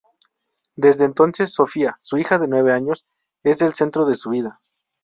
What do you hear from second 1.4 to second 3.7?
Sofía, su hija de nueve años, es